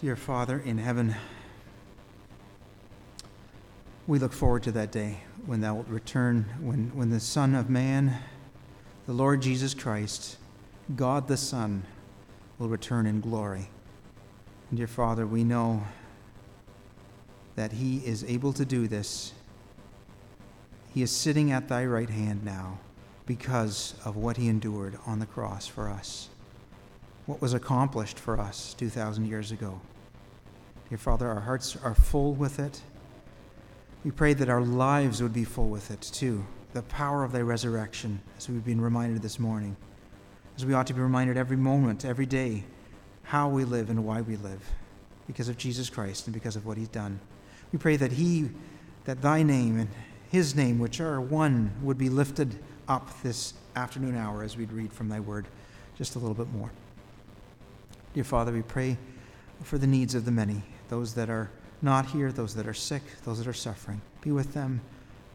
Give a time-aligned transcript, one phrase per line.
[0.00, 1.14] Dear Father in heaven,
[4.06, 7.68] we look forward to that day when thou wilt return, when, when the Son of
[7.68, 8.16] Man,
[9.04, 10.38] the Lord Jesus Christ,
[10.96, 11.84] God the Son,
[12.58, 13.68] will return in glory.
[14.70, 15.84] And dear Father, we know
[17.56, 19.34] that he is able to do this.
[20.94, 22.78] He is sitting at thy right hand now
[23.26, 26.30] because of what he endured on the cross for us,
[27.30, 29.80] what was accomplished for us 2,000 years ago.
[30.88, 32.82] Dear Father, our hearts are full with it.
[34.04, 36.44] We pray that our lives would be full with it too.
[36.72, 39.76] The power of thy resurrection, as we've been reminded this morning,
[40.56, 42.64] as we ought to be reminded every moment, every day,
[43.22, 44.68] how we live and why we live,
[45.28, 47.20] because of Jesus Christ and because of what he's done.
[47.70, 48.50] We pray that he,
[49.04, 49.88] that thy name and
[50.32, 54.92] his name, which are one, would be lifted up this afternoon hour as we'd read
[54.92, 55.46] from thy word
[55.96, 56.72] just a little bit more.
[58.12, 58.98] Dear Father, we pray
[59.62, 61.48] for the needs of the many, those that are
[61.80, 64.00] not here, those that are sick, those that are suffering.
[64.20, 64.80] Be with them,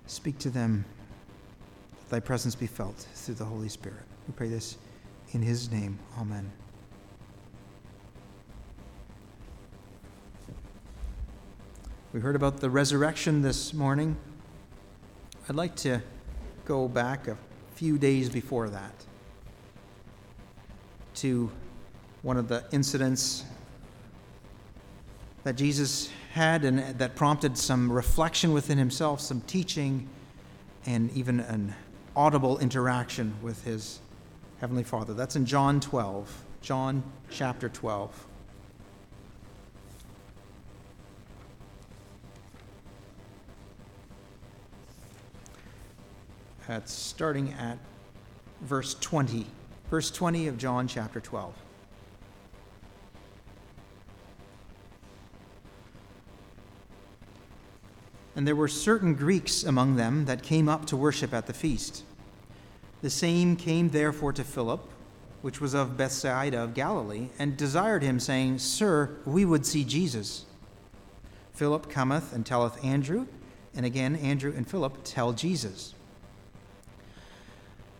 [0.08, 0.84] speak to them.
[2.02, 4.04] Let thy presence be felt through the Holy Spirit.
[4.28, 4.78] We pray this
[5.32, 5.98] in his name.
[6.20, 6.52] Amen.
[12.12, 14.18] We heard about the resurrection this morning.
[15.48, 16.02] I'd like to
[16.66, 17.38] go back a
[17.76, 18.94] few days before that
[21.16, 21.50] to
[22.26, 23.44] one of the incidents
[25.44, 30.10] that Jesus had and that prompted some reflection within himself, some teaching,
[30.88, 31.76] and even an
[32.16, 34.00] audible interaction with his
[34.60, 35.14] Heavenly Father.
[35.14, 38.26] That's in John 12, John chapter 12.
[46.68, 47.78] That's starting at
[48.62, 49.46] verse 20.
[49.92, 51.54] Verse 20 of John chapter 12.
[58.36, 62.04] And there were certain Greeks among them that came up to worship at the feast.
[63.02, 64.82] The same came therefore to Philip,
[65.42, 70.46] which was of Bethsaida of Galilee, and desired him, saying, Sir, we would see Jesus.
[71.54, 73.28] Philip cometh and telleth Andrew,
[73.74, 75.94] and again Andrew and Philip tell Jesus.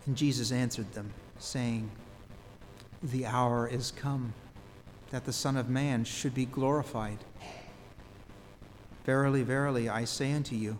[0.06, 1.90] And Jesus answered them, saying,
[3.02, 4.34] The hour is come
[5.10, 7.18] that the Son of Man should be glorified.
[9.06, 10.78] Verily, verily, I say unto you,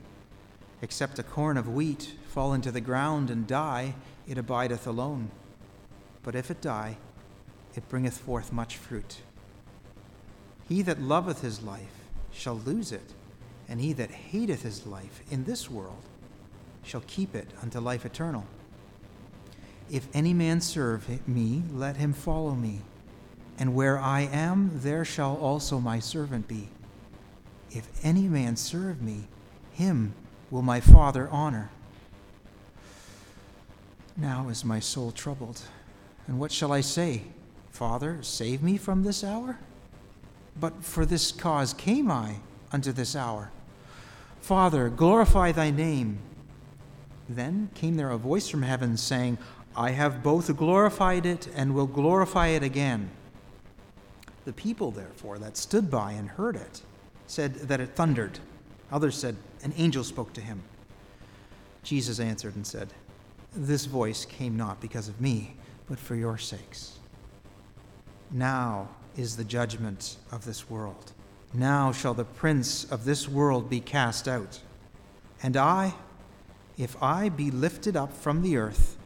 [0.83, 3.95] except a corn of wheat fall into the ground and die,
[4.27, 5.31] it abideth alone.
[6.25, 6.97] But if it die,
[7.77, 9.19] it bringeth forth much fruit.
[10.69, 12.01] He that loveth his life
[12.33, 13.15] shall lose it,
[13.69, 16.03] and he that hateth his life in this world
[16.83, 18.45] shall keep it unto life eternal.
[19.89, 22.81] If any man serve me, let him follow me.
[23.57, 26.71] And where I am, there shall also my servant be.
[27.77, 29.25] If any man serve me,
[29.71, 30.15] him
[30.51, 31.69] will my Father honor.
[34.17, 35.61] Now is my soul troubled.
[36.27, 37.25] And what shall I say?
[37.69, 39.59] Father, save me from this hour?
[40.59, 42.37] But for this cause came I
[42.73, 43.51] unto this hour.
[44.41, 46.21] Father, glorify thy name.
[47.29, 49.37] Then came there a voice from heaven saying,
[49.77, 53.11] I have both glorified it and will glorify it again.
[54.47, 56.81] The people, therefore, that stood by and heard it
[57.27, 58.39] said that it thundered.
[58.93, 60.63] Others said, An angel spoke to him.
[61.83, 62.93] Jesus answered and said,
[63.55, 65.57] This voice came not because of me,
[65.89, 66.99] but for your sakes.
[68.31, 71.13] Now is the judgment of this world.
[71.55, 74.61] Now shall the prince of this world be cast out.
[75.43, 75.95] And I,
[76.77, 78.97] if I be lifted up from the earth,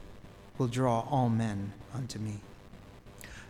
[0.59, 2.41] will draw all men unto me.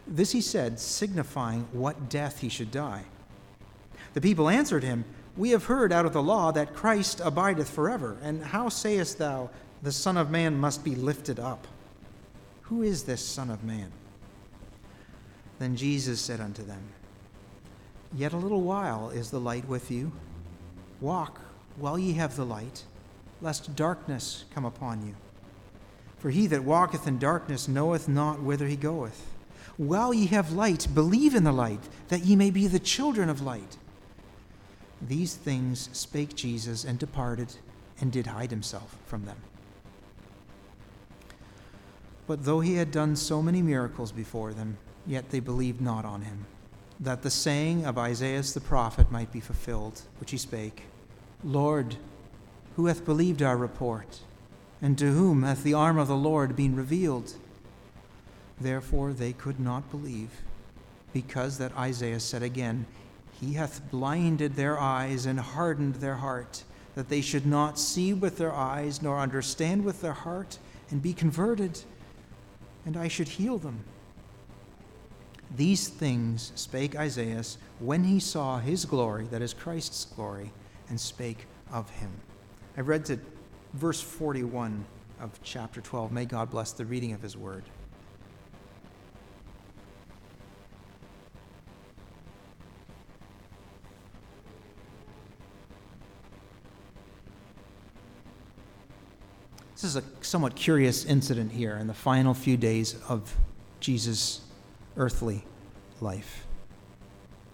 [0.06, 3.04] This he said, signifying what death he should die.
[4.14, 5.04] The people answered him,
[5.36, 8.16] We have heard out of the law that Christ abideth forever.
[8.22, 9.50] And how sayest thou,
[9.82, 11.66] the Son of Man must be lifted up?
[12.62, 13.90] Who is this Son of Man?
[15.58, 16.82] Then Jesus said unto them,
[18.14, 20.10] Yet a little while is the light with you.
[21.00, 21.40] Walk
[21.76, 22.84] while ye have the light,
[23.40, 25.14] lest darkness come upon you.
[26.18, 29.26] For he that walketh in darkness knoweth not whither he goeth.
[29.76, 33.40] While ye have light, believe in the light, that ye may be the children of
[33.40, 33.78] light.
[35.02, 37.54] These things spake Jesus, and departed,
[38.00, 39.36] and did hide himself from them.
[42.26, 46.22] But though he had done so many miracles before them, yet they believed not on
[46.22, 46.46] him,
[47.00, 50.84] that the saying of Isaiah the prophet might be fulfilled, which he spake
[51.42, 51.96] Lord,
[52.76, 54.20] who hath believed our report?
[54.82, 57.34] And to whom hath the arm of the Lord been revealed?
[58.60, 60.42] Therefore they could not believe,
[61.12, 62.86] because that Isaiah said again,
[63.40, 66.64] He hath blinded their eyes and hardened their heart,
[66.94, 70.58] that they should not see with their eyes, nor understand with their heart,
[70.90, 71.80] and be converted,
[72.84, 73.84] and I should heal them.
[75.56, 77.42] These things spake Isaiah
[77.78, 80.52] when he saw his glory, that is Christ's glory,
[80.88, 82.10] and spake of him.
[82.76, 83.18] I read to
[83.74, 84.84] verse 41
[85.20, 86.12] of chapter 12.
[86.12, 87.64] May God bless the reading of his word.
[99.80, 103.34] This is a somewhat curious incident here in the final few days of
[103.80, 104.42] Jesus'
[104.98, 105.42] earthly
[106.02, 106.44] life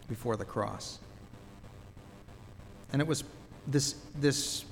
[0.08, 0.98] before the cross.
[2.92, 3.22] And it was
[3.68, 4.64] this, this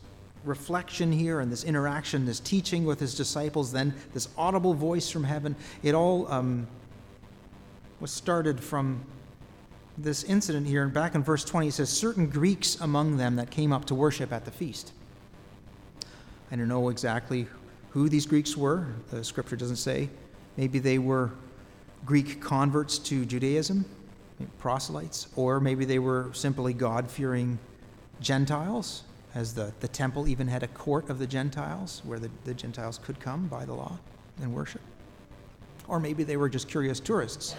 [0.43, 5.23] reflection here and this interaction, this teaching with his disciples, then this audible voice from
[5.23, 5.55] heaven,
[5.85, 6.67] it all um,
[8.01, 9.05] was started from
[9.97, 10.83] this incident here.
[10.83, 13.95] And back in verse 20, it says, Certain Greeks among them that came up to
[13.95, 14.91] worship at the feast.
[16.51, 17.47] I don't know exactly
[17.91, 18.87] who these Greeks were.
[19.11, 20.09] The scripture doesn't say.
[20.57, 21.33] Maybe they were
[22.05, 23.85] Greek converts to Judaism,
[24.59, 27.59] proselytes, or maybe they were simply God fearing
[28.21, 29.05] Gentiles,
[29.35, 33.01] as the, the temple even had a court of the Gentiles where the, the Gentiles
[33.03, 33.99] could come by the law
[34.41, 34.83] and worship.
[35.89, 37.57] Or maybe they were just curious tourists.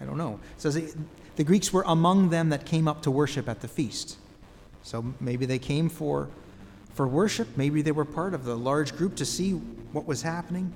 [0.00, 0.40] I don't know.
[0.56, 0.96] It says
[1.36, 4.16] the Greeks were among them that came up to worship at the feast.
[4.82, 6.28] So maybe they came for
[6.96, 7.46] for worship.
[7.56, 9.52] Maybe they were part of the large group to see
[9.92, 10.72] what was happening.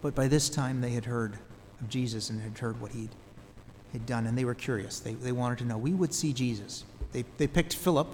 [0.00, 1.36] But by this time, they had heard
[1.80, 3.08] of Jesus and had heard what he
[3.92, 5.00] had done, and they were curious.
[5.00, 5.76] They, they wanted to know.
[5.76, 6.84] We would see Jesus.
[7.10, 8.08] They, they picked Philip,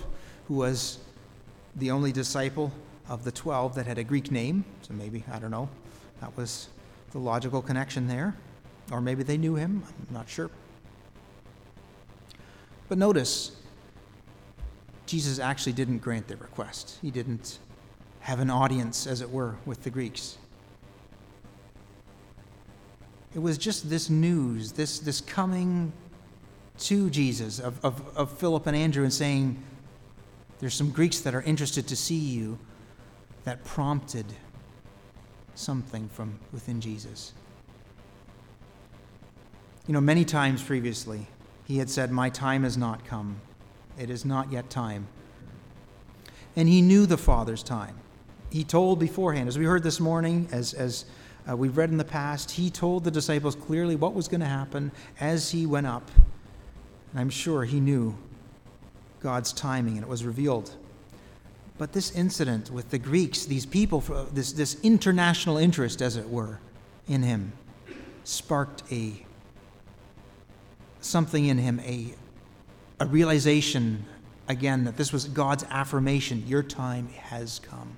[0.49, 0.99] who was
[1.77, 2.73] the only disciple
[3.11, 4.65] of the 12 that had a Greek name.
[4.81, 5.69] So maybe, I don't know,
[6.23, 6.69] that was
[7.13, 8.35] the logical connection there.
[8.91, 9.83] Or maybe they knew him.
[9.87, 10.51] I'm not sure.
[12.89, 13.53] But notice,
[15.11, 16.97] Jesus actually didn't grant their request.
[17.03, 17.59] He didn't
[18.21, 20.39] have an audience, as it were, with the Greeks.
[23.35, 25.93] It was just this news, this, this coming
[26.79, 29.61] to Jesus of, of, of Philip and Andrew and saying,
[30.61, 32.61] There's some Greeks that are interested to see you,
[33.43, 34.27] that prompted
[35.57, 37.33] something from within Jesus.
[39.89, 41.27] You know, many times previously,
[41.67, 43.41] he had said, My time has not come.
[44.01, 45.07] It is not yet time.
[46.57, 47.97] And he knew the Father's time.
[48.51, 51.05] He told beforehand, as we heard this morning, as, as
[51.49, 54.47] uh, we've read in the past, he told the disciples clearly what was going to
[54.47, 56.11] happen as he went up.
[57.13, 58.17] And I'm sure he knew
[59.21, 60.75] God's timing, and it was revealed.
[61.77, 64.01] But this incident with the Greeks, these people,
[64.33, 66.59] this, this international interest, as it were,
[67.07, 67.53] in him,
[68.25, 69.27] sparked a
[71.01, 72.15] something in him, a,
[73.01, 74.05] a realization
[74.49, 77.97] again that this was God's affirmation your time has come.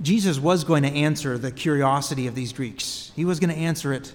[0.00, 3.12] Jesus was going to answer the curiosity of these Greeks.
[3.14, 4.14] He was going to answer it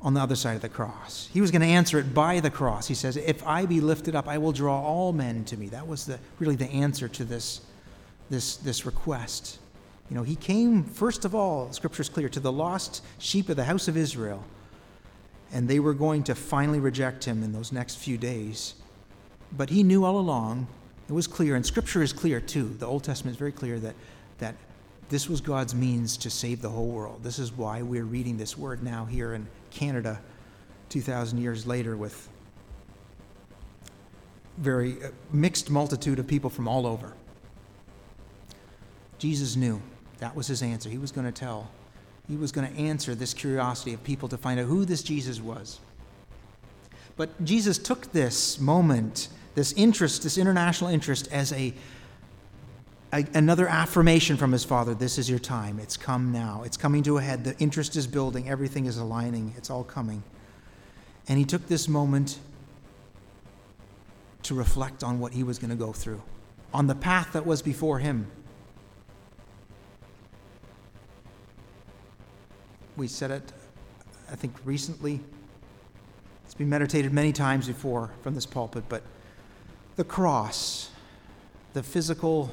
[0.00, 1.28] on the other side of the cross.
[1.32, 2.86] He was going to answer it by the cross.
[2.86, 5.68] He says, If I be lifted up, I will draw all men to me.
[5.68, 7.60] That was the, really the answer to this,
[8.30, 9.58] this, this request.
[10.08, 13.56] You know, he came, first of all, Scripture is clear, to the lost sheep of
[13.56, 14.44] the house of Israel
[15.52, 18.74] and they were going to finally reject him in those next few days.
[19.52, 20.66] But he knew all along,
[21.08, 22.74] it was clear, and Scripture is clear too.
[22.78, 23.94] The Old Testament is very clear that,
[24.38, 24.54] that
[25.10, 27.22] this was God's means to save the whole world.
[27.22, 30.20] This is why we're reading this word now here in Canada
[30.88, 32.28] 2,000 years later with
[34.58, 37.12] very uh, mixed multitude of people from all over.
[39.18, 39.80] Jesus knew
[40.18, 40.88] that was his answer.
[40.88, 41.70] He was going to tell
[42.28, 45.40] he was going to answer this curiosity of people to find out who this Jesus
[45.40, 45.80] was.
[47.16, 51.74] But Jesus took this moment, this interest, this international interest, as a,
[53.12, 55.78] a, another affirmation from his father this is your time.
[55.78, 56.62] It's come now.
[56.64, 57.44] It's coming to a head.
[57.44, 58.48] The interest is building.
[58.48, 59.52] Everything is aligning.
[59.56, 60.22] It's all coming.
[61.28, 62.38] And he took this moment
[64.44, 66.22] to reflect on what he was going to go through,
[66.74, 68.26] on the path that was before him.
[72.96, 73.52] We said it,
[74.30, 75.20] I think, recently.
[76.44, 79.02] It's been meditated many times before from this pulpit, but
[79.96, 80.90] the cross,
[81.72, 82.50] the physical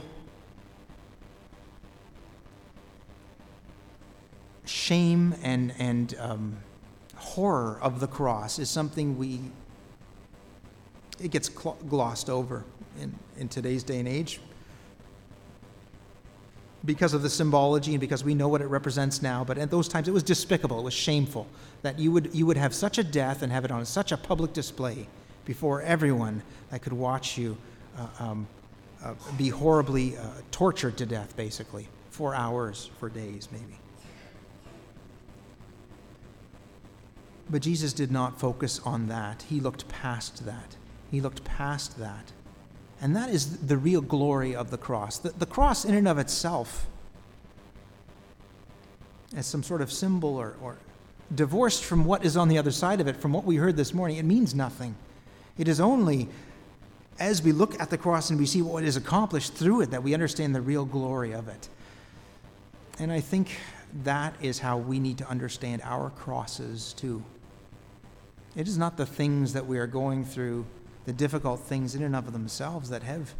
[4.63, 6.58] shame and, and um,
[7.15, 9.41] horror of the cross is something we,
[11.22, 12.63] it gets glossed over
[13.00, 14.39] in, in today's day and age.
[16.86, 19.43] Because of the symbology and because we know what it represents now.
[19.43, 20.79] But at those times, it was despicable.
[20.79, 21.48] It was shameful
[21.81, 24.17] that you would, you would have such a death and have it on such a
[24.17, 25.07] public display
[25.45, 27.57] before everyone that could watch you
[27.98, 28.48] uh, um,
[29.03, 30.21] uh, be horribly uh,
[30.51, 33.77] tortured to death, basically, for hours, for days, maybe.
[37.50, 39.43] But Jesus did not focus on that.
[39.43, 40.75] He looked past that.
[41.09, 42.31] He looked past that.
[43.01, 45.19] And that is the real glory of the cross.
[45.19, 46.87] The, the cross, in and of itself,
[49.35, 50.77] as some sort of symbol or, or
[51.33, 53.93] divorced from what is on the other side of it, from what we heard this
[53.93, 54.95] morning, it means nothing.
[55.57, 56.27] It is only
[57.19, 60.01] as we look at the cross and we see what is accomplished through it that
[60.01, 61.69] we understand the real glory of it.
[62.97, 63.57] And I think
[64.03, 67.23] that is how we need to understand our crosses too.
[68.55, 70.65] It is not the things that we are going through,
[71.09, 73.33] the difficult things in and of themselves that have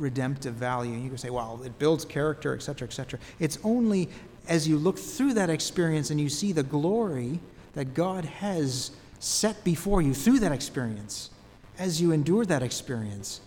[0.00, 0.94] redemptive value.
[0.94, 3.20] And you can say, well, it builds character, etc., etc.
[3.38, 4.08] It's only
[4.48, 7.38] as you look through that experience and you see the glory
[7.74, 8.90] that God has
[9.20, 11.30] set before you through that experience,
[11.78, 13.40] as you endure that experience,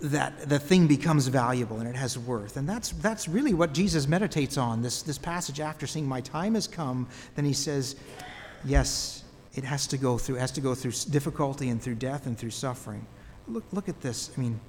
[0.00, 2.56] that the thing becomes valuable and it has worth.
[2.56, 6.54] And that's, that's really what Jesus meditates on this, this passage after seeing my time
[6.54, 7.06] has come.
[7.36, 7.94] Then he says,
[8.64, 9.22] Yes,
[9.56, 12.50] it has to go through, has to go through difficulty and through death and through
[12.50, 13.04] suffering.
[13.48, 14.30] Look, look at this.
[14.36, 14.60] I mean,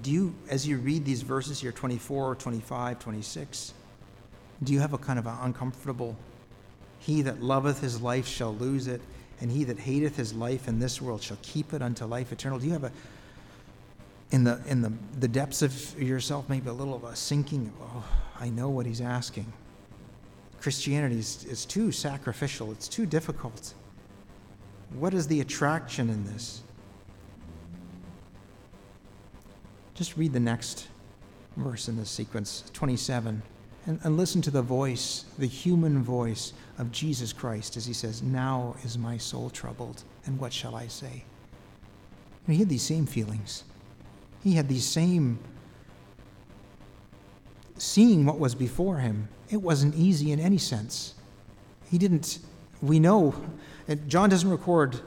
[0.00, 3.74] do you, as you read these verses here, 24, 25, 26,
[4.62, 6.16] do you have a kind of an uncomfortable,
[6.98, 9.02] he that loveth his life shall lose it,
[9.40, 12.58] and he that hateth his life in this world shall keep it unto life eternal?
[12.58, 12.92] Do you have a,
[14.30, 18.04] in the, in the, the depths of yourself, maybe a little of a sinking, oh,
[18.40, 19.52] I know what he's asking.
[20.60, 23.74] Christianity is, is too sacrificial, it's too difficult.
[24.94, 26.62] What is the attraction in this?
[29.94, 30.88] Just read the next
[31.56, 33.42] verse in this sequence, 27,
[33.86, 38.22] and, and listen to the voice, the human voice of Jesus Christ as he says,
[38.22, 41.24] Now is my soul troubled, and what shall I say?
[42.46, 43.64] And he had these same feelings.
[44.42, 45.38] He had these same
[47.76, 51.14] seeing what was before him it wasn't easy in any sense.
[51.90, 52.38] He didn't,
[52.82, 53.34] we know,
[54.06, 55.00] John doesn't record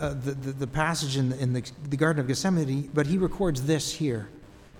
[0.00, 3.18] uh, the, the, the, passage in, the, in the, the Garden of Gethsemane, but he
[3.18, 4.28] records this here.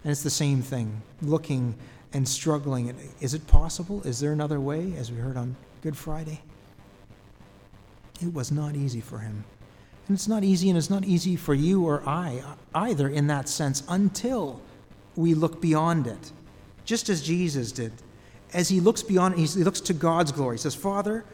[0.05, 1.75] And it's the same thing looking
[2.13, 2.95] and struggling.
[3.21, 4.01] Is it possible?
[4.05, 6.41] Is there another way, as we heard on Good Friday?
[8.23, 9.45] It was not easy for him.
[10.07, 12.43] And it's not easy, and it's not easy for you or I
[12.75, 14.61] either in that sense until
[15.17, 16.33] we look beyond it,
[16.85, 17.93] just as Jesus did
[18.53, 20.57] as he looks beyond, he looks to God's glory.
[20.57, 21.25] He says, Father,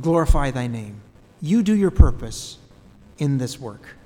[0.00, 1.00] glorify thy name.
[1.40, 2.58] You do your purpose
[3.18, 3.96] in this work.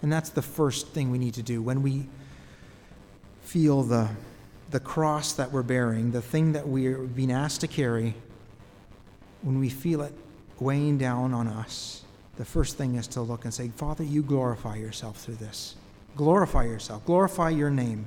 [0.00, 2.06] And that's the first thing we need to do when we
[3.42, 4.08] feel the,
[4.70, 8.14] the cross that we're bearing, the thing that we're being asked to carry,
[9.42, 10.14] when we feel it
[10.58, 12.02] weighing down on us,
[12.36, 15.76] the first thing is to look and say, Father, you glorify yourself through this.
[16.16, 18.06] Glorify yourself, glorify your name.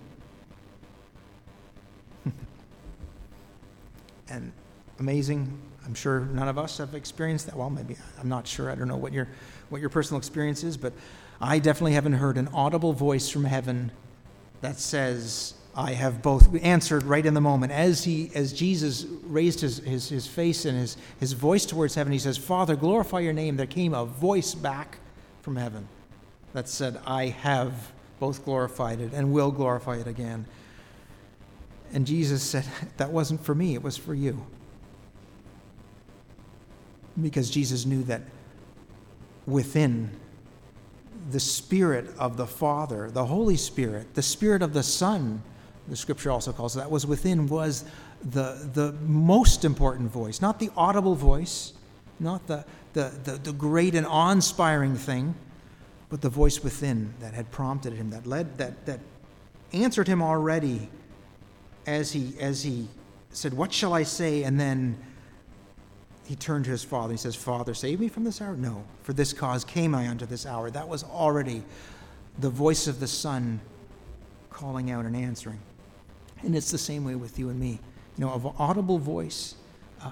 [4.29, 4.51] And
[4.99, 5.59] amazing.
[5.85, 7.55] I'm sure none of us have experienced that.
[7.55, 8.71] Well, maybe I'm not sure.
[8.71, 9.27] I don't know what your
[9.69, 10.93] what your personal experience is, but
[11.41, 13.91] I definitely haven't heard an audible voice from heaven
[14.61, 17.71] that says, I have both answered right in the moment.
[17.71, 22.13] As he as Jesus raised his, his, his face and his, his voice towards heaven,
[22.13, 23.57] he says, Father, glorify your name.
[23.57, 24.99] There came a voice back
[25.41, 25.87] from heaven
[26.53, 30.45] that said, I have both glorified it and will glorify it again.
[31.95, 32.65] And Jesus said,
[32.97, 34.45] That wasn't for me, it was for you.
[37.19, 38.21] Because Jesus knew that
[39.47, 40.11] within
[41.31, 45.41] the Spirit of the Father, the Holy Spirit, the Spirit of the Son,
[45.87, 47.85] the scripture also calls that was within was
[48.21, 51.73] the, the most important voice, not the audible voice,
[52.19, 55.33] not the, the, the, the great and awe inspiring thing,
[56.09, 58.99] but the voice within that had prompted him, that led, that, that
[59.71, 60.89] answered him already
[61.85, 62.87] as he, as he
[63.31, 64.43] said, What shall I say?
[64.43, 64.97] And then
[66.25, 67.11] he turned to his father.
[67.11, 68.55] and He says, Father, save me from this hour?
[68.55, 70.71] No, for this cause came I unto this hour.
[70.71, 71.63] That was already
[72.39, 73.59] the voice of the Son
[74.49, 75.59] calling out and answering.
[76.41, 77.79] And it's the same way with you and me.
[78.17, 79.55] You know, of audible voice,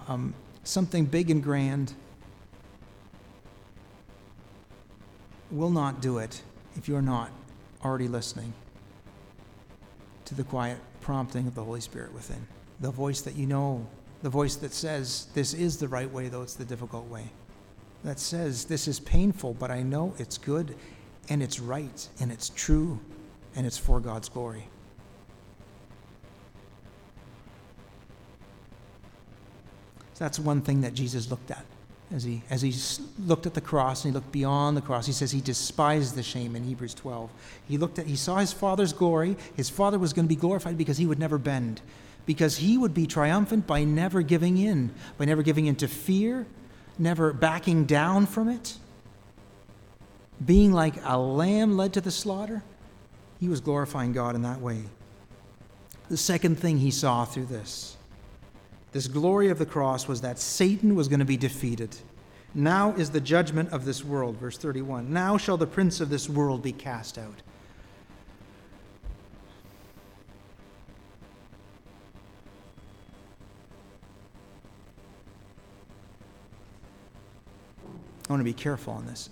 [0.08, 1.94] um, something big and grand
[5.50, 6.42] will not do it
[6.76, 7.32] if you're not
[7.84, 8.54] already listening
[10.26, 12.48] to the quiet prompting of the Holy Spirit within.
[12.80, 13.86] The voice that you know,
[14.24, 17.30] the voice that says, This is the right way, though it's the difficult way.
[18.04, 20.76] That says, This is painful, but I know it's good
[21.30, 23.00] and it's right and it's true
[23.56, 24.68] and it's for God's glory.
[30.14, 31.66] So that's one thing that Jesus looked at
[32.14, 32.74] as he, as he
[33.26, 35.08] looked at the cross and he looked beyond the cross.
[35.08, 37.30] He says he despised the shame in Hebrews 12.
[37.68, 39.36] He looked at, he saw his father's glory.
[39.56, 41.82] His father was going to be glorified because he would never bend,
[42.28, 46.46] because he would be triumphant by never giving in, by never giving in to fear,
[47.00, 48.78] never backing down from it,
[50.46, 52.64] being like a lamb led to the slaughter.
[53.40, 54.84] He was glorifying God in that way.
[56.10, 57.98] The second thing he saw through this
[58.94, 61.96] this glory of the cross was that Satan was going to be defeated.
[62.54, 64.38] Now is the judgment of this world.
[64.38, 65.12] Verse 31.
[65.12, 67.42] Now shall the prince of this world be cast out.
[78.30, 79.30] I want to be careful on this.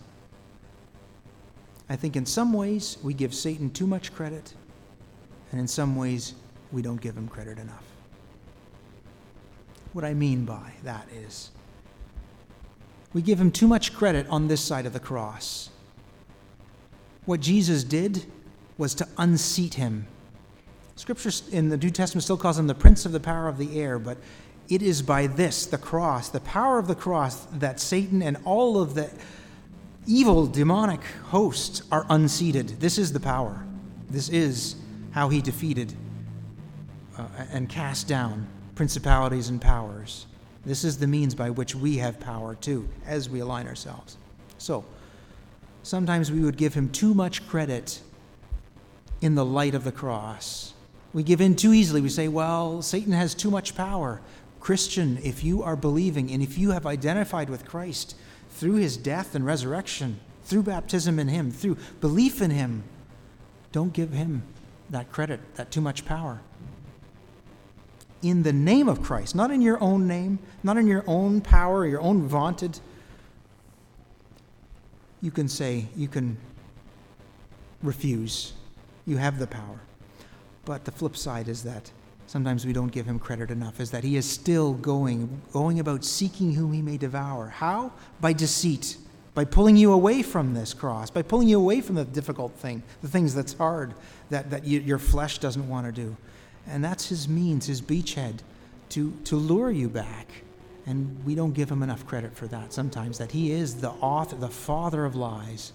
[1.87, 4.53] I think in some ways we give Satan too much credit,
[5.51, 6.33] and in some ways
[6.71, 7.90] we don't give him credit enough.
[9.93, 11.49] What I mean by that is,
[13.13, 15.69] we give him too much credit on this side of the cross.
[17.25, 18.25] What Jesus did
[18.77, 20.07] was to unseat him.
[20.95, 23.79] Scripture in the New Testament still calls him the prince of the power of the
[23.79, 24.17] air, but
[24.69, 28.81] it is by this, the cross, the power of the cross, that Satan and all
[28.81, 29.09] of the
[30.07, 32.79] evil demonic hosts are unseated.
[32.79, 33.65] This is the power.
[34.09, 34.75] This is
[35.11, 35.93] how he defeated
[37.17, 38.47] uh, and cast down
[38.81, 40.25] principalities and powers.
[40.65, 44.17] This is the means by which we have power too, as we align ourselves.
[44.57, 44.83] So,
[45.83, 48.01] sometimes we would give him too much credit
[49.21, 50.73] in the light of the cross.
[51.13, 52.01] We give in too easily.
[52.01, 54.19] We say, well, Satan has too much power.
[54.59, 58.15] Christian, if you are believing and if you have identified with Christ
[58.49, 62.81] through his death and resurrection, through baptism in him, through belief in him,
[63.71, 64.41] don't give him
[64.89, 66.41] that credit, that too much power
[68.21, 71.85] in the name of Christ, not in your own name, not in your own power,
[71.85, 72.79] your own vaunted.
[75.21, 76.37] You can say, you can
[77.83, 78.53] refuse.
[79.05, 79.81] You have the power.
[80.65, 81.91] But the flip side is that
[82.27, 86.03] sometimes we don't give him credit enough, is that he is still going, going about
[86.05, 87.47] seeking whom he may devour.
[87.47, 87.91] How?
[88.19, 88.97] By deceit,
[89.33, 92.83] by pulling you away from this cross, by pulling you away from the difficult thing,
[93.01, 93.93] the things that's hard,
[94.29, 96.15] that, that you, your flesh doesn't want to do.
[96.67, 98.39] And that's his means, his beachhead
[98.89, 100.27] to, to lure you back.
[100.85, 104.35] And we don't give him enough credit for that sometimes, that he is the author,
[104.35, 105.73] the father of lies.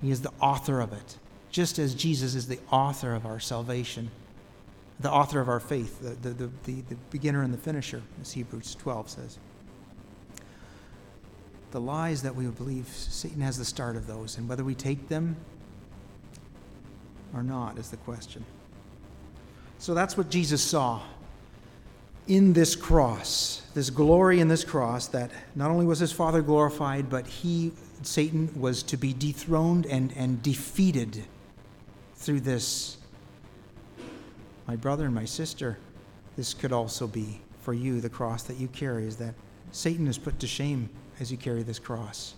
[0.00, 1.16] He is the author of it,
[1.50, 4.10] just as Jesus is the author of our salvation,
[5.00, 8.76] the author of our faith, the, the, the, the, beginner and the finisher, as Hebrews
[8.76, 9.38] 12 says.
[11.72, 15.08] The lies that we believe, Satan has the start of those, and whether we take
[15.08, 15.36] them
[17.34, 18.44] or not is the question.
[19.78, 21.02] So that's what Jesus saw
[22.26, 27.08] in this cross, this glory in this cross, that not only was his Father glorified,
[27.08, 31.24] but he, Satan, was to be dethroned and, and defeated
[32.16, 32.96] through this.
[34.66, 35.78] My brother and my sister,
[36.36, 39.34] this could also be for you the cross that you carry, is that
[39.70, 40.88] Satan is put to shame
[41.20, 42.34] as you carry this cross,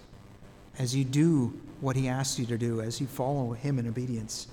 [0.79, 4.48] as you do what he asks you to do, as you follow him in obedience.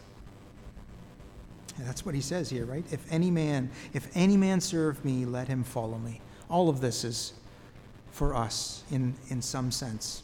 [1.79, 2.85] That's what he says here, right?
[2.91, 6.21] If any man, if any man serve me, let him follow me.
[6.49, 7.33] All of this is
[8.11, 10.23] for us in, in some sense.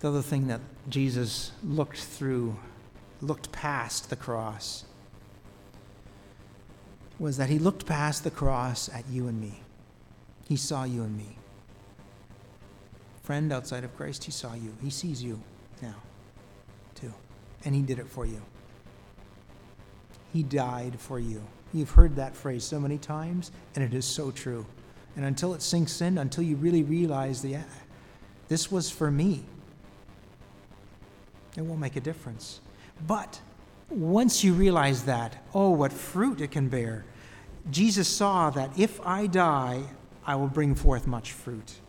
[0.00, 2.56] The other thing that Jesus looked through,
[3.20, 4.84] looked past the cross,
[7.18, 9.60] was that he looked past the cross at you and me.
[10.48, 11.38] He saw you and me.
[13.22, 14.74] Friend outside of Christ, he saw you.
[14.82, 15.42] He sees you.
[17.66, 18.40] And He did it for you.
[20.32, 21.42] He died for you.
[21.74, 24.64] You've heard that phrase so many times, and it is so true.
[25.16, 27.64] And until it sinks in, until you really realize that yeah,
[28.48, 29.44] this was for me,
[31.56, 32.60] it won't make a difference.
[33.06, 33.40] But
[33.88, 37.04] once you realize that, oh, what fruit it can bear.
[37.70, 39.82] Jesus saw that if I die,
[40.24, 41.80] I will bring forth much fruit.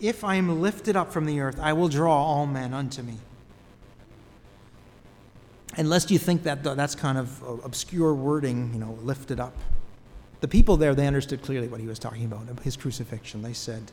[0.00, 3.14] If I am lifted up from the earth, I will draw all men unto me.
[5.76, 9.54] Unless you think that that's kind of uh, obscure wording, you know, lifted up.
[10.40, 13.42] The people there, they understood clearly what he was talking about, his crucifixion.
[13.42, 13.90] They said,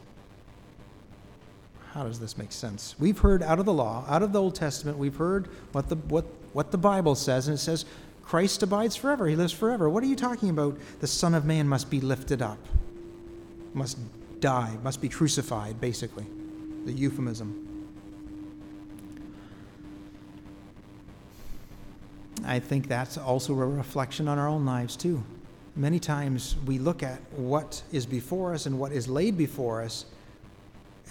[1.94, 2.96] How does this make sense?
[3.00, 5.96] We've heard out of the law, out of the Old Testament, we've heard what the,
[5.96, 7.86] what, what the Bible says, and it says,
[8.24, 9.28] Christ abides forever.
[9.28, 9.88] He lives forever.
[9.90, 10.78] What are you talking about?
[11.00, 12.58] The Son of Man must be lifted up,
[13.74, 13.98] must
[14.46, 16.28] die, must be crucified, basically,
[16.86, 17.50] the euphemism.
[22.46, 25.24] I think that's also a reflection on our own lives, too.
[25.76, 30.06] Many times we look at what is before us and what is laid before us,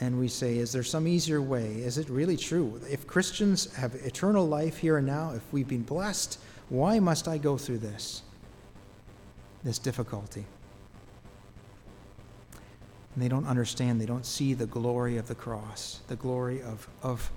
[0.01, 1.67] and we say, Is there some easier way?
[1.83, 2.81] Is it really true?
[2.89, 7.39] If Christians have eternal life here and now, if we've been blessed, why must I
[7.39, 8.23] go through this?
[9.65, 10.45] This difficulty.
[13.15, 16.89] And they don't understand, they don't see the glory of the cross, the glory of,
[17.03, 17.31] of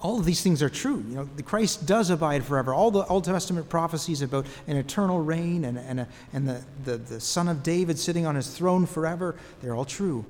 [0.00, 1.04] all of these things are true.
[1.08, 2.72] You know, the Christ does abide forever.
[2.72, 6.96] All the Old Testament prophecies about an eternal reign and, and, a, and the, the,
[6.96, 10.24] the Son of David sitting on his throne forever, they're all true.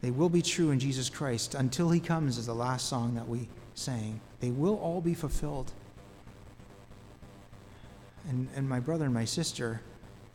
[0.00, 3.28] They will be true in Jesus Christ until he comes, is the last song that
[3.28, 4.20] we sang.
[4.40, 5.72] They will all be fulfilled.
[8.28, 9.80] And, and my brother and my sister,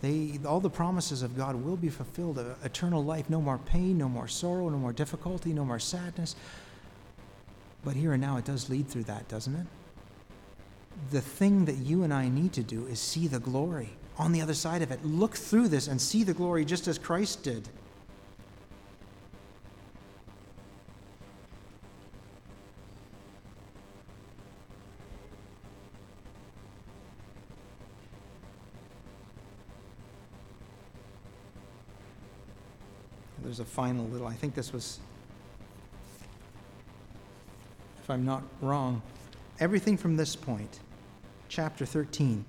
[0.01, 2.39] they, all the promises of God will be fulfilled.
[2.39, 6.35] Uh, eternal life, no more pain, no more sorrow, no more difficulty, no more sadness,
[7.83, 9.67] but here and now, it does lead through that, doesn't it?
[11.11, 14.41] The thing that you and I need to do is see the glory on the
[14.41, 15.03] other side of it.
[15.03, 17.67] Look through this and see the glory just as Christ did.
[33.43, 34.99] There's a final little, I think this was
[38.03, 39.01] if I'm not wrong,
[39.61, 40.81] everything from this point,
[41.47, 42.43] chapter 13,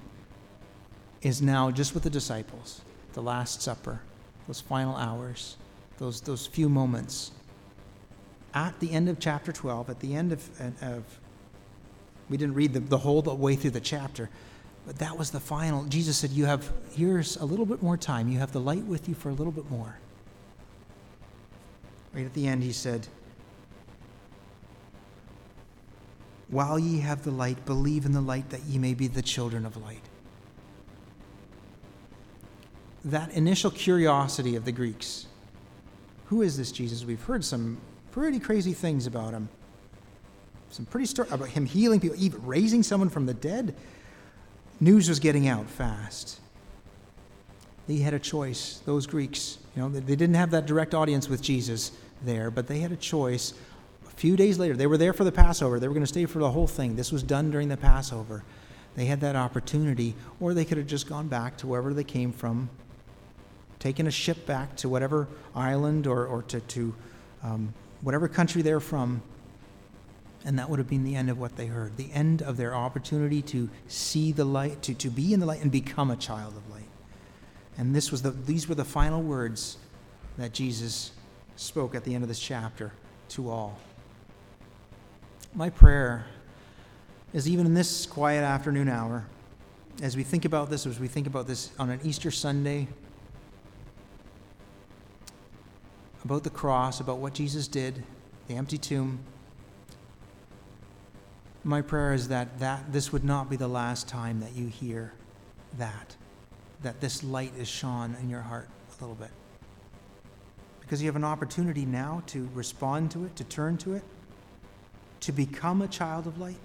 [1.22, 2.80] is now just with the disciples,
[3.12, 4.00] the Last Supper,
[4.48, 5.56] those final hours,
[5.98, 7.30] those, those few moments.
[8.52, 11.04] At the end of chapter 12, at the end of, of
[12.28, 14.30] we didn't read the, the whole way through the chapter,
[14.86, 15.84] but that was the final.
[15.84, 18.28] Jesus said, You have, here's a little bit more time.
[18.28, 19.98] You have the light with you for a little bit more.
[22.14, 23.08] Right at the end, he said,
[26.48, 29.66] While ye have the light, believe in the light that ye may be the children
[29.66, 30.02] of light.
[33.04, 35.26] That initial curiosity of the Greeks
[36.26, 37.04] who is this Jesus?
[37.04, 37.78] We've heard some
[38.10, 39.48] pretty crazy things about him.
[40.70, 43.74] Some pretty story about him healing people, even raising someone from the dead.
[44.80, 46.40] News was getting out fast.
[47.86, 49.58] They had a choice, those Greeks.
[49.76, 51.92] You know, they didn't have that direct audience with Jesus
[52.24, 53.54] there, but they had a choice
[54.06, 55.80] A few days later, they were there for the Passover.
[55.80, 56.96] They were going to stay for the whole thing.
[56.96, 58.44] This was done during the Passover.
[58.94, 62.32] They had that opportunity, or they could have just gone back to wherever they came
[62.32, 62.70] from,
[63.80, 66.94] taken a ship back to whatever island or, or to, to
[67.42, 69.20] um, whatever country they're from,
[70.44, 72.74] and that would have been the end of what they heard the end of their
[72.74, 76.54] opportunity to see the light, to, to be in the light and become a child
[76.56, 76.88] of light.
[77.78, 79.78] And this was the, these were the final words
[80.38, 81.10] that Jesus
[81.56, 82.92] spoke at the end of this chapter
[83.28, 83.78] to all
[85.54, 86.26] my prayer
[87.32, 89.24] is even in this quiet afternoon hour,
[90.02, 92.88] as we think about this, as we think about this on an Easter Sunday,
[96.24, 98.02] about the cross, about what Jesus did,
[98.48, 99.20] the empty tomb,
[101.62, 105.12] my prayer is that, that this would not be the last time that you hear
[105.78, 106.16] that,
[106.82, 109.30] that this light is shone in your heart a little bit.
[110.94, 114.04] Because you have an opportunity now to respond to it, to turn to it,
[115.22, 116.60] to become a child of light?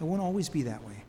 [0.00, 1.04] It won't always be that way.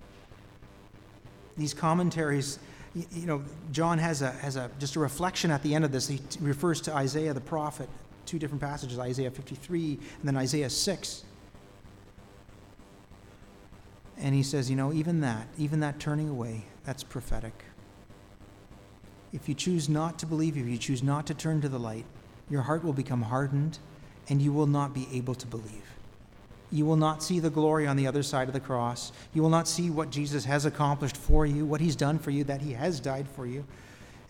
[1.57, 2.59] These commentaries,
[2.93, 3.41] you know,
[3.71, 6.07] John has a has a just a reflection at the end of this.
[6.07, 7.89] He refers to Isaiah the prophet,
[8.27, 11.23] two different passages, Isaiah 53 and then Isaiah 6.
[14.19, 17.65] And he says, you know, even that, even that turning away, that's prophetic.
[19.33, 22.05] If you choose not to believe, if you choose not to turn to the light,
[22.49, 23.79] your heart will become hardened
[24.29, 25.83] and you will not be able to believe.
[26.71, 29.11] You will not see the glory on the other side of the cross.
[29.33, 32.43] You will not see what Jesus has accomplished for you, what he's done for you,
[32.45, 33.65] that he has died for you.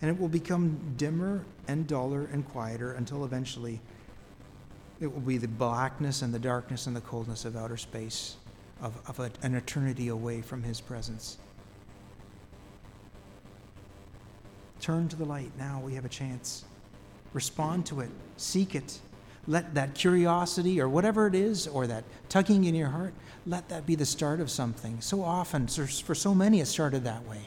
[0.02, 3.80] And it will become dimmer and duller and quieter until eventually
[5.00, 8.36] it will be the blackness and the darkness and the coldness of outer space,
[8.80, 11.38] of, of a, an eternity away from his presence.
[14.84, 15.80] Turn to the light now.
[15.82, 16.64] We have a chance.
[17.32, 19.00] Respond to it, seek it
[19.46, 23.12] let that curiosity or whatever it is, or that tugging in your heart,
[23.46, 25.00] let that be the start of something.
[25.00, 27.40] So often, for so many, it started that way,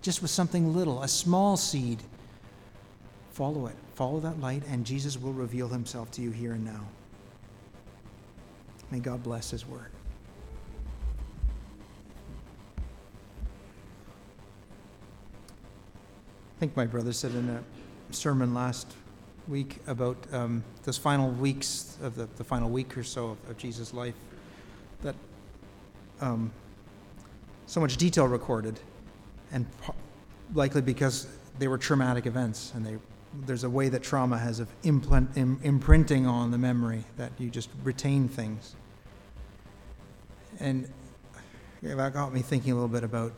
[0.00, 2.02] just with something little, a small seed.
[3.32, 6.86] Follow it, follow that light, and Jesus will reveal himself to you here and now.
[8.90, 9.90] May God bless his word.
[16.62, 17.60] Think my brother said in a
[18.14, 18.94] sermon last
[19.48, 23.58] week about um, those final weeks of the, the final week or so of, of
[23.58, 24.14] Jesus' life
[25.02, 25.16] that
[26.20, 26.52] um,
[27.66, 28.78] so much detail recorded,
[29.50, 29.66] and
[30.54, 31.26] likely because
[31.58, 32.96] they were traumatic events, and they,
[33.44, 37.50] there's a way that trauma has of implant, Im, imprinting on the memory that you
[37.50, 38.76] just retain things.
[40.60, 40.88] And
[41.82, 43.32] that got me thinking a little bit about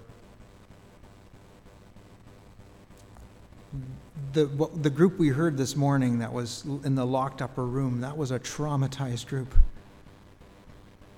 [4.33, 8.17] the, the group we heard this morning that was in the locked upper room, that
[8.17, 9.55] was a traumatized group.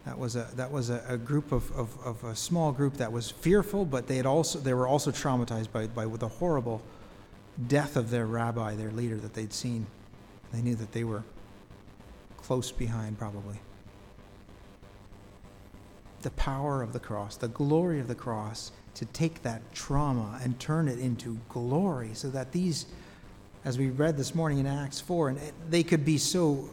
[0.04, 3.10] That was a, that was a, a group of, of, of, a small group that
[3.10, 6.80] was fearful, but they, had also, they were also traumatized by, by the horrible
[7.66, 9.86] death of their rabbi, their leader that they'd seen.
[10.52, 11.24] They knew that they were
[12.36, 13.58] close behind, probably.
[16.22, 20.58] The power of the cross, the glory of the cross to take that trauma and
[20.58, 22.86] turn it into glory so that these,
[23.64, 26.68] as we read this morning in Acts 4, and they could be so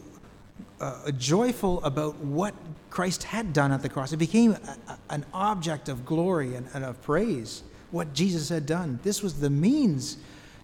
[0.79, 2.53] uh, joyful about what
[2.89, 4.13] Christ had done at the cross.
[4.13, 8.65] It became a, a, an object of glory and, and of praise, what Jesus had
[8.65, 8.99] done.
[9.03, 10.17] This was the means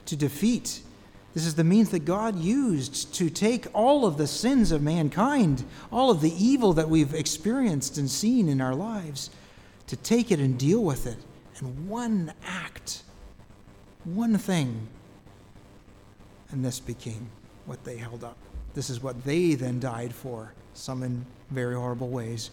[0.05, 0.81] to defeat.
[1.33, 5.63] This is the means that God used to take all of the sins of mankind,
[5.91, 9.29] all of the evil that we've experienced and seen in our lives,
[9.87, 11.17] to take it and deal with it
[11.59, 13.03] and one act,
[14.03, 14.87] one thing.
[16.51, 17.29] And this became
[17.65, 18.37] what they held up.
[18.73, 22.51] This is what they then died for, some in very horrible ways.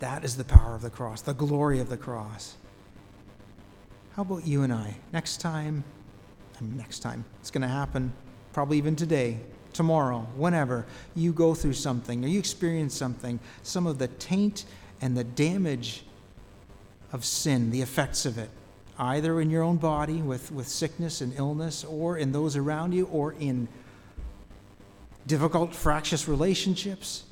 [0.00, 2.56] That is the power of the cross, the glory of the cross.
[4.16, 4.96] How about you and I?
[5.12, 5.84] Next time,
[6.62, 8.12] Next time, it's going to happen,
[8.52, 9.38] probably even today,
[9.72, 14.64] tomorrow, whenever you go through something or you experience something, some of the taint
[15.00, 16.04] and the damage
[17.12, 18.50] of sin, the effects of it,
[18.98, 23.06] either in your own body with, with sickness and illness, or in those around you,
[23.06, 23.66] or in
[25.26, 27.24] difficult, fractious relationships.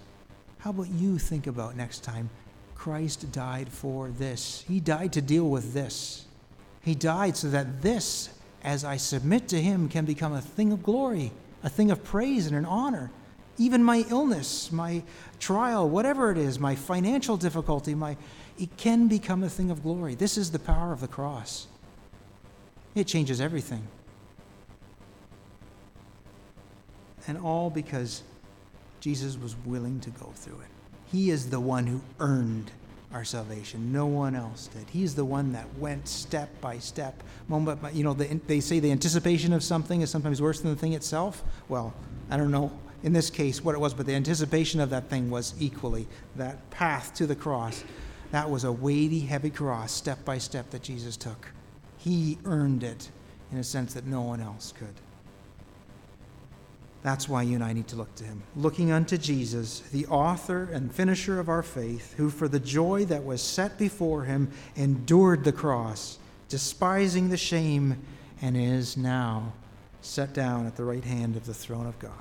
[0.59, 2.31] How about you think about next time?
[2.75, 4.65] Christ died for this.
[4.67, 6.25] He died to deal with this.
[6.83, 8.31] He died so that this,
[8.63, 12.47] as I submit to Him, can become a thing of glory, a thing of praise
[12.47, 13.11] and an honor.
[13.59, 15.03] Even my illness, my
[15.39, 18.17] trial, whatever it is, my financial difficulty, my
[18.59, 20.15] it can become a thing of glory.
[20.15, 21.67] This is the power of the cross.
[22.95, 23.87] It changes everything.
[27.27, 28.23] And all because
[29.01, 30.69] Jesus was willing to go through it.
[31.11, 32.71] He is the one who earned
[33.13, 33.93] our salvation.
[33.93, 34.89] No one else did.
[34.91, 38.79] He's the one that went step by step, moment by, you know, the, they say
[38.79, 41.43] the anticipation of something is sometimes worse than the thing itself.
[41.69, 41.93] Well,
[42.31, 42.71] I don't know
[43.03, 46.71] in this case what it was, but the anticipation of that thing was equally that
[46.71, 47.83] path to the cross
[48.31, 51.51] that was a weighty, heavy cross, step by step, that Jesus took.
[51.99, 53.11] He earned it
[53.51, 54.95] in a sense that no one else could.
[57.03, 58.43] That's why you and I need to look to him.
[58.57, 63.25] Looking unto Jesus, the author and finisher of our faith, who for the joy that
[63.25, 68.03] was set before him endured the cross, despising the shame,
[68.43, 69.53] and is now
[70.03, 72.13] set down at the right hand of the throne of God.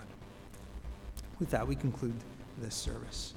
[1.40, 2.16] With that, we conclude
[2.62, 3.34] this service.